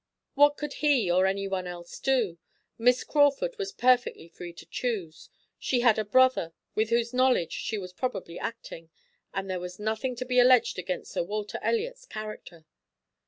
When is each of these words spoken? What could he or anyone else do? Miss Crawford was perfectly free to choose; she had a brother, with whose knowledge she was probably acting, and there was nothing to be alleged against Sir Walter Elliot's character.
What 0.33 0.57
could 0.57 0.73
he 0.81 1.11
or 1.11 1.27
anyone 1.27 1.67
else 1.67 1.99
do? 1.99 2.39
Miss 2.79 3.03
Crawford 3.03 3.59
was 3.59 3.71
perfectly 3.71 4.27
free 4.27 4.51
to 4.51 4.65
choose; 4.65 5.29
she 5.59 5.81
had 5.81 5.99
a 5.99 6.03
brother, 6.03 6.53
with 6.73 6.89
whose 6.89 7.13
knowledge 7.13 7.51
she 7.51 7.77
was 7.77 7.93
probably 7.93 8.39
acting, 8.39 8.89
and 9.31 9.47
there 9.47 9.59
was 9.59 9.77
nothing 9.77 10.15
to 10.15 10.25
be 10.25 10.39
alleged 10.39 10.79
against 10.79 11.11
Sir 11.11 11.21
Walter 11.21 11.59
Elliot's 11.61 12.07
character. 12.07 12.65